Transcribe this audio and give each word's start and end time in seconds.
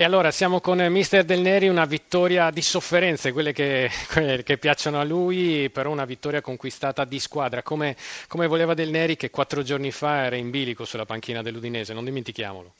E 0.00 0.04
allora 0.04 0.30
siamo 0.30 0.62
con 0.62 0.78
Mister 0.78 1.24
Del 1.24 1.42
Neri, 1.42 1.68
una 1.68 1.84
vittoria 1.84 2.50
di 2.50 2.62
sofferenze, 2.62 3.32
quelle 3.32 3.52
che, 3.52 3.90
quelle 4.10 4.42
che 4.42 4.56
piacciono 4.56 4.98
a 4.98 5.04
lui, 5.04 5.68
però 5.68 5.90
una 5.90 6.06
vittoria 6.06 6.40
conquistata 6.40 7.04
di 7.04 7.18
squadra, 7.18 7.62
come, 7.62 7.94
come, 8.26 8.46
voleva 8.46 8.72
Del 8.72 8.88
Neri 8.88 9.16
che 9.16 9.28
quattro 9.28 9.62
giorni 9.62 9.90
fa 9.90 10.24
era 10.24 10.36
in 10.36 10.48
bilico 10.48 10.86
sulla 10.86 11.04
panchina 11.04 11.42
dell'Udinese, 11.42 11.92
non 11.92 12.06
dimentichiamolo. 12.06 12.72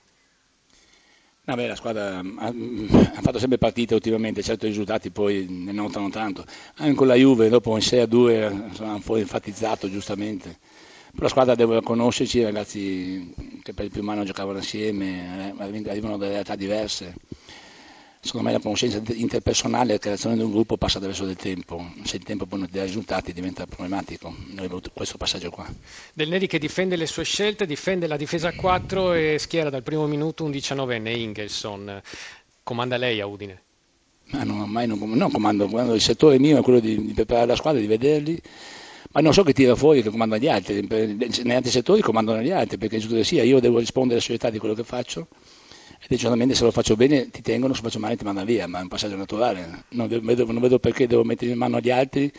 No, 1.45 1.57
la 1.57 1.77
squadra 1.77 2.21
ha, 2.21 2.47
ha, 2.47 3.21
fatto 3.21 3.39
sempre 3.39 3.59
partite 3.59 3.93
ultimamente, 3.93 4.43
certo 4.43 4.65
i 4.65 4.71
risultati 4.71 5.11
poi 5.11 5.45
ne 5.47 5.73
notano 5.73 6.09
tanto. 6.09 6.47
Anche 6.77 6.95
con 6.95 7.07
la 7.07 7.17
Juve, 7.17 7.51
dopo 7.51 7.77
in 7.77 7.83
6 7.83 8.01
a 8.01 8.07
2, 8.07 8.51
insomma, 8.69 8.95
un 8.95 9.03
po' 9.03 9.17
enfatizzato 9.17 9.91
giustamente. 9.91 10.57
Però 11.11 11.23
la 11.23 11.29
squadra 11.29 11.55
deve 11.55 11.83
conoscerci, 11.83 12.39
i 12.39 12.45
ragazzi 12.45 13.35
che 13.63 13.75
per 13.75 13.85
il 13.85 13.91
primo 13.91 14.11
anno 14.13 14.25
giocavano 14.25 14.59
assieme, 14.59 15.55
eh, 15.59 15.91
arrivano 15.91 16.17
da 16.17 16.29
realtà 16.29 16.55
diverse. 16.55 17.15
Secondo 18.23 18.49
me 18.49 18.53
la 18.53 18.61
conoscenza 18.61 19.01
interpersonale 19.15 19.91
e 19.91 19.93
la 19.95 19.99
creazione 19.99 20.37
di 20.37 20.43
un 20.43 20.51
gruppo 20.51 20.77
passa 20.77 20.99
attraverso 20.99 21.25
del 21.25 21.37
tempo, 21.37 21.91
se 22.03 22.17
il 22.17 22.23
tempo 22.23 22.45
poi 22.45 22.59
non 22.61 22.69
dà 22.71 22.85
risultati 22.85 23.33
diventa 23.33 23.67
problematico. 23.67 24.29
Noi 24.29 24.67
abbiamo 24.67 24.83
questo 24.93 25.17
passaggio 25.17 25.49
qua. 25.51 25.67
Del 26.13 26.29
Neri 26.29 26.47
che 26.47 26.59
difende 26.59 26.97
le 26.97 27.07
sue 27.07 27.25
scelte, 27.25 27.65
difende 27.65 28.07
la 28.07 28.19
difesa 28.19 28.49
a 28.49 28.55
4 28.55 29.15
e 29.15 29.39
schiera 29.39 29.71
dal 29.71 29.83
primo 29.83 30.07
minuto 30.07 30.45
un 30.45 30.51
19enne, 30.51 31.17
Ingelson. 31.17 32.03
Comanda 32.63 32.99
lei 32.99 33.21
a 33.21 33.27
Udine? 33.27 33.63
Ma 34.33 34.45
no, 34.45 34.61
ormai 34.61 34.87
non, 34.87 34.99
non 34.99 35.31
comando, 35.31 35.95
il 35.95 36.01
settore 36.01 36.39
mio 36.39 36.59
è 36.59 36.63
quello 36.63 36.79
di, 36.79 37.03
di 37.03 37.15
preparare 37.15 37.47
la 37.47 37.57
squadra, 37.57 37.81
di 37.81 37.87
vederli 37.87 38.41
ma 39.13 39.21
non 39.21 39.33
so 39.33 39.43
che 39.43 39.53
tira 39.53 39.75
fuori 39.75 40.03
che 40.03 40.11
comandano 40.11 40.41
gli 40.41 40.49
altri, 40.49 40.87
negli 40.89 41.51
altri 41.53 41.71
settori 41.71 42.01
comandano 42.01 42.41
gli 42.43 42.51
altri, 42.51 42.79
perché 42.79 42.99
giusto 42.99 43.17
che 43.17 43.25
sia, 43.25 43.43
io 43.43 43.59
devo 43.61 43.79
rispondere 43.79 44.15
alla 44.15 44.23
società 44.23 44.51
di 44.51 44.59
quello 44.59 44.75
che 44.75 44.85
faccio 44.85 45.27
e 46.09 46.17
giornalmente 46.17 46.55
se 46.55 46.65
lo 46.65 46.71
faccio 46.71 46.97
bene 46.97 47.29
ti 47.29 47.43
tengono, 47.43 47.75
se 47.75 47.81
lo 47.83 47.89
faccio 47.89 47.99
male 47.99 48.17
ti 48.17 48.25
mandano 48.25 48.47
via, 48.47 48.67
ma 48.69 48.79
è 48.79 48.83
un 48.83 48.89
passaggio 48.89 49.17
naturale, 49.17 49.85
non 49.91 50.07
vedo, 50.07 50.47
non 50.47 50.61
vedo 50.61 50.79
perché 50.79 51.07
devo 51.09 51.25
mettere 51.25 51.51
in 51.51 51.59
mano 51.59 51.77
agli 51.77 51.91
altri 51.91 52.33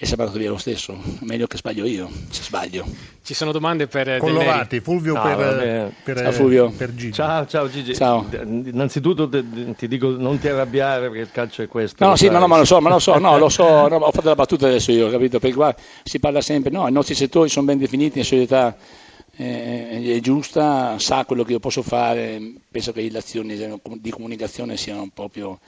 e 0.00 0.06
si 0.06 0.14
è 0.14 0.16
mandato 0.16 0.38
via 0.38 0.50
lo 0.50 0.58
stesso. 0.58 0.96
Meglio 1.22 1.48
che 1.48 1.56
sbaglio 1.56 1.84
io, 1.84 2.08
se 2.30 2.44
sbaglio. 2.44 2.86
Ci 3.20 3.34
sono 3.34 3.50
domande 3.50 3.88
per 3.88 4.18
Collovati, 4.18 4.78
Fulvio 4.78 5.14
no, 5.14 5.22
per, 5.22 5.92
per, 6.04 6.18
ciao, 6.18 6.30
Fulvio. 6.30 6.70
per 6.70 6.94
Gigi. 6.94 7.12
Ciao, 7.12 7.46
ciao 7.46 7.68
Gigi. 7.68 7.96
Ciao. 7.96 8.24
Innanzitutto 8.30 9.28
ti 9.28 9.88
dico 9.88 10.10
non 10.10 10.38
ti 10.38 10.46
arrabbiare 10.46 11.08
perché 11.08 11.22
il 11.22 11.30
calcio 11.32 11.62
è 11.62 11.66
questo. 11.66 12.06
No, 12.06 12.14
sì, 12.14 12.28
no, 12.28 12.38
no, 12.38 12.46
ma 12.46 12.58
lo 12.58 12.64
so, 12.64 12.80
ma 12.80 12.90
lo 12.90 13.00
so, 13.00 13.18
no, 13.18 13.38
lo 13.38 13.48
so, 13.48 13.64
no, 13.88 13.96
ho 13.96 14.12
fatto 14.12 14.28
la 14.28 14.36
battuta 14.36 14.68
adesso 14.68 14.92
io, 14.92 15.10
capito? 15.10 15.40
Perché 15.40 15.56
qua 15.56 15.74
si 16.04 16.20
parla 16.20 16.40
sempre, 16.42 16.70
no, 16.70 16.86
i 16.86 16.92
nostri 16.92 17.16
settori 17.16 17.48
sono 17.48 17.66
ben 17.66 17.78
definiti, 17.78 18.18
la 18.18 18.24
società 18.24 18.76
eh, 19.36 20.14
è 20.16 20.20
giusta, 20.20 20.96
sa 21.00 21.24
quello 21.24 21.42
che 21.42 21.52
io 21.52 21.58
posso 21.58 21.82
fare, 21.82 22.40
penso 22.70 22.92
che 22.92 23.08
le 23.10 23.18
azioni 23.18 23.56
di 23.96 24.10
comunicazione 24.10 24.76
siano 24.76 25.10
proprio 25.12 25.58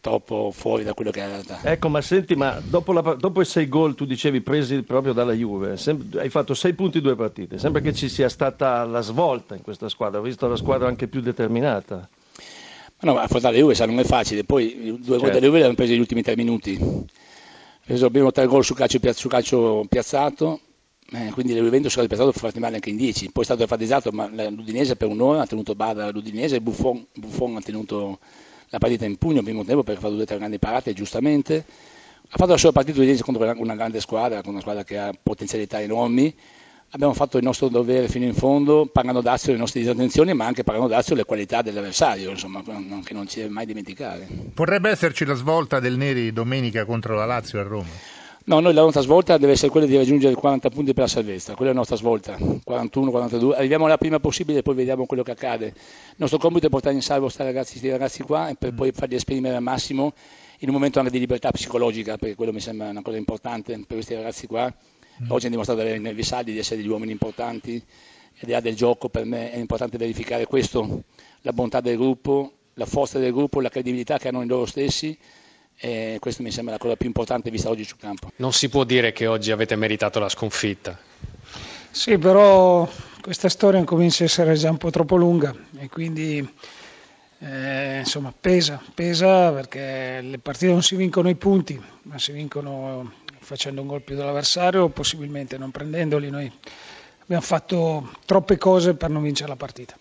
troppo 0.00 0.50
fuori 0.52 0.84
da 0.84 0.94
quello 0.94 1.10
che 1.10 1.20
è 1.20 1.24
la 1.24 1.30
realtà. 1.30 1.60
Ecco, 1.62 1.88
ma 1.88 2.00
senti, 2.00 2.34
ma 2.34 2.60
dopo, 2.62 2.92
la, 2.92 3.00
dopo 3.00 3.40
i 3.40 3.44
sei 3.44 3.68
gol, 3.68 3.94
tu 3.94 4.04
dicevi 4.04 4.40
presi 4.40 4.82
proprio 4.82 5.12
dalla 5.12 5.32
Juve, 5.32 5.76
sem- 5.76 6.08
hai 6.18 6.28
fatto 6.28 6.54
sei 6.54 6.74
punti 6.74 7.00
due 7.00 7.16
partite, 7.16 7.58
sembra 7.58 7.80
che 7.80 7.92
ci 7.92 8.08
sia 8.08 8.28
stata 8.28 8.84
la 8.84 9.00
svolta 9.00 9.54
in 9.54 9.62
questa 9.62 9.88
squadra, 9.88 10.20
ho 10.20 10.22
visto 10.22 10.46
la 10.46 10.56
squadra 10.56 10.88
anche 10.88 11.08
più 11.08 11.20
determinata. 11.20 12.08
Ma 13.00 13.12
no, 13.12 13.18
affrontare 13.18 13.54
la 13.54 13.60
Juve 13.60 13.74
sa, 13.74 13.86
non 13.86 13.98
è 13.98 14.04
facile, 14.04 14.44
poi 14.44 14.74
due 14.74 14.98
certo. 14.98 15.16
gol 15.16 15.30
della 15.30 15.46
Juve 15.46 15.58
li 15.58 15.64
hanno 15.64 15.74
presi 15.74 15.92
negli 15.92 16.00
ultimi 16.00 16.22
tre 16.22 16.36
minuti, 16.36 16.78
preso 17.84 18.06
abbiamo 18.06 18.30
tre 18.30 18.46
gol 18.46 18.64
su 18.64 18.74
calcio, 18.74 18.98
su 19.12 19.28
calcio 19.28 19.84
piazzato, 19.88 20.60
eh, 21.12 21.30
quindi 21.32 21.54
la 21.54 21.60
Juventus 21.60 21.90
è 21.90 21.92
stato 21.92 22.08
piazzato 22.08 22.32
fatti 22.32 22.58
male 22.58 22.76
anche 22.76 22.90
in 22.90 22.96
10, 22.96 23.30
poi 23.30 23.42
è 23.42 23.46
stato 23.46 23.62
enfatizzato, 23.62 24.10
ma 24.10 24.26
l'Udinese 24.26 24.96
per 24.96 25.08
un'ora 25.08 25.42
ha 25.42 25.46
tenuto 25.46 25.74
Bada 25.74 26.10
l'Udinese, 26.10 26.60
Buffon, 26.60 27.06
Buffon 27.14 27.56
ha 27.56 27.60
tenuto 27.60 28.18
la 28.74 28.80
partita 28.80 29.04
in 29.04 29.16
pugno 29.16 29.38
al 29.38 29.44
primo 29.44 29.64
tempo 29.64 29.84
perché 29.84 30.00
ha 30.00 30.02
fatto 30.02 30.14
due 30.14 30.24
o 30.24 30.26
tre 30.26 30.36
grandi 30.36 30.58
parate, 30.58 30.92
giustamente. 30.94 31.64
Ha 32.28 32.36
fatto 32.36 32.50
la 32.50 32.56
sua 32.56 32.72
partita 32.72 33.00
di 33.00 33.18
contro 33.20 33.54
una 33.58 33.76
grande 33.76 34.00
squadra, 34.00 34.40
una 34.46 34.60
squadra 34.60 34.82
che 34.82 34.98
ha 34.98 35.12
potenzialità 35.20 35.80
enormi. 35.80 36.34
Abbiamo 36.90 37.12
fatto 37.12 37.38
il 37.38 37.44
nostro 37.44 37.68
dovere 37.68 38.08
fino 38.08 38.24
in 38.24 38.34
fondo, 38.34 38.86
pagando 38.86 39.20
dazio 39.20 39.52
le 39.52 39.58
nostre 39.58 39.80
disattenzioni, 39.80 40.32
ma 40.32 40.46
anche 40.46 40.64
pagando 40.64 40.88
dazio 40.88 41.14
le 41.14 41.24
qualità 41.24 41.62
dell'avversario, 41.62 42.30
insomma, 42.30 42.62
che 43.04 43.14
non 43.14 43.28
ci 43.28 43.40
deve 43.40 43.50
mai 43.50 43.66
dimenticare. 43.66 44.26
Potrebbe 44.52 44.90
esserci 44.90 45.24
la 45.24 45.34
svolta 45.34 45.78
del 45.78 45.96
Neri 45.96 46.32
domenica 46.32 46.84
contro 46.84 47.14
la 47.14 47.26
Lazio 47.26 47.60
a 47.60 47.62
Roma? 47.62 48.22
No, 48.46 48.60
noi 48.60 48.74
la 48.74 48.82
nostra 48.82 49.00
svolta 49.00 49.38
deve 49.38 49.52
essere 49.52 49.70
quella 49.70 49.86
di 49.86 49.96
raggiungere 49.96 50.34
40 50.34 50.68
punti 50.68 50.92
per 50.92 51.04
la 51.04 51.08
salvezza, 51.08 51.54
quella 51.54 51.70
è 51.70 51.72
la 51.72 51.78
nostra 51.78 51.96
svolta, 51.96 52.36
41, 52.62 53.10
42, 53.10 53.56
arriviamo 53.56 53.86
la 53.86 53.96
prima 53.96 54.20
possibile 54.20 54.58
e 54.58 54.62
poi 54.62 54.74
vediamo 54.74 55.06
quello 55.06 55.22
che 55.22 55.30
accade. 55.30 55.66
Il 55.68 56.16
nostro 56.16 56.38
compito 56.38 56.66
è 56.66 56.68
portare 56.68 56.94
in 56.94 57.00
salvo 57.00 57.22
questi 57.24 57.42
ragazzi, 57.42 57.88
ragazzi 57.88 58.22
qua 58.22 58.50
e 58.50 58.54
per 58.56 58.72
mm. 58.72 58.76
poi 58.76 58.92
farli 58.92 59.14
esprimere 59.14 59.56
al 59.56 59.62
massimo 59.62 60.12
in 60.58 60.68
un 60.68 60.74
momento 60.74 60.98
anche 60.98 61.10
di 61.10 61.18
libertà 61.20 61.50
psicologica, 61.52 62.18
perché 62.18 62.34
quello 62.34 62.52
mi 62.52 62.60
sembra 62.60 62.90
una 62.90 63.00
cosa 63.00 63.16
importante 63.16 63.72
per 63.72 63.86
questi 63.86 64.14
ragazzi 64.14 64.46
qua. 64.46 64.66
Mm. 64.66 65.30
Oggi 65.30 65.46
hanno 65.46 65.52
dimostrato 65.52 65.80
di 65.80 65.86
avere 65.86 66.02
nervi 66.02 66.22
saldi, 66.22 66.52
di 66.52 66.58
essere 66.58 66.82
degli 66.82 66.90
uomini 66.90 67.12
importanti, 67.12 67.82
è 68.40 68.60
del 68.60 68.74
gioco 68.76 69.08
per 69.08 69.24
me 69.24 69.52
è 69.52 69.56
importante 69.56 69.96
verificare 69.96 70.44
questo, 70.44 71.04
la 71.40 71.52
bontà 71.54 71.80
del 71.80 71.96
gruppo, 71.96 72.52
la 72.74 72.84
forza 72.84 73.18
del 73.18 73.32
gruppo, 73.32 73.62
la 73.62 73.70
credibilità 73.70 74.18
che 74.18 74.28
hanno 74.28 74.42
in 74.42 74.48
loro 74.48 74.66
stessi 74.66 75.16
e 75.76 76.16
questo 76.20 76.42
mi 76.42 76.50
sembra 76.50 76.74
la 76.74 76.80
cosa 76.80 76.96
più 76.96 77.06
importante 77.06 77.50
vista 77.50 77.68
oggi 77.68 77.84
sul 77.84 77.98
campo. 77.98 78.30
Non 78.36 78.52
si 78.52 78.68
può 78.68 78.84
dire 78.84 79.12
che 79.12 79.26
oggi 79.26 79.50
avete 79.50 79.76
meritato 79.76 80.18
la 80.18 80.28
sconfitta. 80.28 80.98
Sì, 81.90 82.18
però 82.18 82.88
questa 83.20 83.48
storia 83.48 83.82
comincia 83.84 84.24
a 84.24 84.26
essere 84.26 84.54
già 84.54 84.70
un 84.70 84.78
po' 84.78 84.90
troppo 84.90 85.16
lunga 85.16 85.54
e 85.78 85.88
quindi 85.88 86.46
eh, 87.38 87.98
insomma 87.98 88.32
pesa, 88.38 88.82
pesa 88.94 89.52
perché 89.52 90.20
le 90.22 90.38
partite 90.38 90.72
non 90.72 90.82
si 90.82 90.96
vincono 90.96 91.28
i 91.28 91.34
punti, 91.34 91.80
ma 92.02 92.18
si 92.18 92.32
vincono 92.32 93.12
facendo 93.38 93.82
un 93.82 93.86
gol 93.86 94.02
più 94.02 94.16
dell'avversario 94.16 94.84
o 94.84 94.88
possibilmente 94.88 95.58
non 95.58 95.70
prendendoli. 95.70 96.30
Noi 96.30 96.50
abbiamo 97.22 97.42
fatto 97.42 98.10
troppe 98.24 98.58
cose 98.58 98.94
per 98.94 99.10
non 99.10 99.22
vincere 99.22 99.50
la 99.50 99.56
partita. 99.56 99.96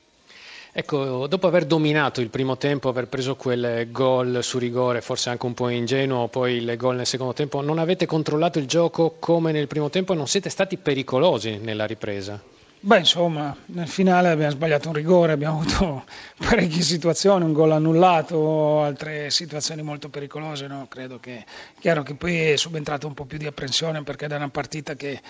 Ecco, 0.76 1.28
dopo 1.28 1.46
aver 1.46 1.66
dominato 1.66 2.20
il 2.20 2.32
primo 2.32 2.58
tempo, 2.58 2.90
aver 2.90 3.08
preso 3.08 3.36
quel 3.36 3.92
gol 3.92 4.40
su 4.42 4.58
rigore, 4.58 5.02
forse 5.02 5.30
anche 5.30 5.46
un 5.46 5.54
po' 5.54 5.70
ingenuo, 5.70 6.30
poi 6.30 6.56
il 6.56 6.76
gol 6.78 6.96
nel 6.96 7.06
secondo 7.06 7.34
tempo, 7.34 7.62
non 7.62 7.78
avete 7.78 8.08
controllato 8.08 8.58
il 8.58 8.66
gioco 8.66 9.18
come 9.20 9.52
nel 9.52 9.68
primo 9.68 9.92
tempo 9.92 10.14
e 10.14 10.16
non 10.16 10.28
siete 10.28 10.50
stati 10.50 10.78
pericolosi 10.78 11.60
nella 11.60 11.86
ripresa? 11.86 12.42
Beh, 12.86 12.98
insomma, 12.98 13.56
nel 13.68 13.88
finale 13.88 14.28
abbiamo 14.28 14.52
sbagliato 14.52 14.90
un 14.90 14.94
rigore, 14.94 15.32
abbiamo 15.32 15.62
avuto 15.62 16.04
parecchie 16.38 16.82
situazioni, 16.82 17.46
un 17.46 17.54
gol 17.54 17.72
annullato, 17.72 18.82
altre 18.82 19.30
situazioni 19.30 19.82
molto 19.82 20.10
pericolose. 20.10 20.68
No? 20.68 20.88
Credo 20.90 21.18
che 21.18 21.46
chiaro 21.80 22.04
che 22.04 22.16
poi 22.16 22.52
è 22.52 22.58
subentrata 22.58 23.08
un 23.08 23.14
po' 23.14 23.24
più 23.24 23.38
di 23.38 23.46
apprensione 23.46 24.04
perché 24.04 24.28
da 24.28 24.36
una 24.36 24.50
partita 24.50 24.96
che 24.96 25.22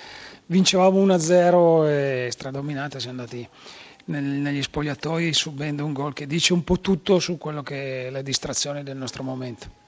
vincevamo 0.47 1.05
1-0 1.05 1.87
e 1.89 2.29
stradominata 2.31 2.97
siamo 2.97 3.19
andati 3.19 3.47
nel, 4.05 4.23
negli 4.23 4.63
spogliatoi 4.63 5.31
subendo 5.31 5.85
un 5.85 5.93
gol 5.93 6.13
che 6.13 6.25
dice 6.25 6.53
un 6.53 6.63
po' 6.63 6.79
tutto 6.79 7.19
su 7.19 7.37
quello 7.37 7.61
che 7.61 8.07
è 8.07 8.09
la 8.09 8.23
distrazione 8.23 8.81
del 8.81 8.97
nostro 8.97 9.21
momento. 9.21 9.82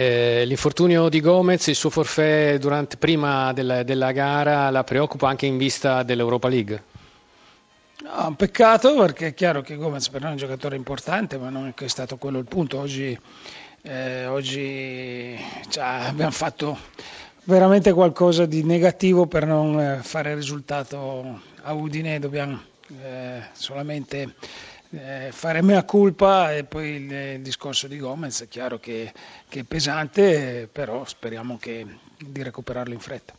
Eh, 0.00 0.44
l'infortunio 0.44 1.08
di 1.08 1.20
Gomez, 1.20 1.66
il 1.66 1.74
suo 1.74 1.90
forfè 1.90 2.56
durante, 2.58 2.96
prima 2.96 3.52
del, 3.52 3.82
della 3.84 4.12
gara 4.12 4.70
la 4.70 4.84
preoccupa 4.84 5.28
anche 5.28 5.46
in 5.46 5.56
vista 5.56 6.04
dell'Europa 6.04 6.46
League? 6.46 6.84
No, 8.04 8.28
un 8.28 8.36
peccato 8.36 8.94
perché 8.94 9.26
è 9.26 9.34
chiaro 9.34 9.60
che 9.60 9.74
Gomez 9.74 10.08
per 10.08 10.20
noi 10.20 10.30
è 10.30 10.32
un 10.34 10.38
giocatore 10.38 10.76
importante, 10.76 11.36
ma 11.36 11.48
non 11.48 11.74
è 11.76 11.88
stato 11.88 12.16
quello 12.16 12.38
il 12.38 12.44
punto. 12.44 12.78
Oggi, 12.78 13.18
eh, 13.82 14.26
oggi 14.26 15.36
cioè, 15.68 15.84
abbiamo 16.06 16.30
fatto 16.30 16.78
veramente 17.42 17.92
qualcosa 17.92 18.46
di 18.46 18.62
negativo 18.62 19.26
per 19.26 19.46
non 19.46 19.80
eh, 19.80 19.98
fare 20.00 20.32
risultato 20.36 21.40
a 21.62 21.72
Udine, 21.72 22.20
dobbiamo 22.20 22.60
eh, 23.02 23.42
solamente 23.50 24.36
eh, 24.90 25.28
fare 25.32 25.62
mea 25.62 25.84
culpa 25.84 26.54
e 26.54 26.64
poi 26.64 26.88
il, 26.88 27.12
il, 27.12 27.40
discorso 27.42 27.86
di 27.88 27.98
Gomez 27.98 28.42
è 28.42 28.48
chiaro 28.48 28.78
che, 28.78 29.12
che 29.48 29.60
è 29.60 29.64
pesante, 29.64 30.68
però 30.70 31.04
speriamo 31.04 31.58
che, 31.58 31.86
di 32.18 32.42
recuperarlo 32.42 32.94
in 32.94 33.00
fretta. 33.00 33.34